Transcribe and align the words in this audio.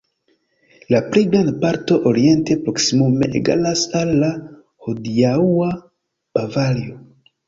La 0.93 0.99
pli 1.09 1.21
granda 1.33 1.51
parto, 1.65 1.97
oriente, 2.11 2.57
proksimume 2.63 3.27
egalas 3.39 3.83
al 3.99 4.13
la 4.23 4.31
hodiaŭa 4.87 5.69
Bavario. 6.39 6.97